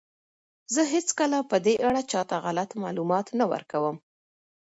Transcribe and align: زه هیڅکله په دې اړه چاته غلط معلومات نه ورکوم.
زه 0.73 0.81
هیڅکله 0.93 1.37
په 1.49 1.57
دې 1.65 1.75
اړه 1.87 2.01
چاته 2.11 2.35
غلط 2.45 2.69
معلومات 2.83 3.27
نه 3.39 3.45
ورکوم. 3.51 3.95